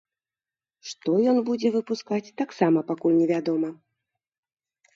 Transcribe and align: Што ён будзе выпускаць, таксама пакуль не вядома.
Што 0.91 1.09
ён 1.33 1.37
будзе 1.49 1.69
выпускаць, 1.75 2.33
таксама 2.43 2.85
пакуль 2.89 3.17
не 3.21 3.27
вядома. 3.35 3.69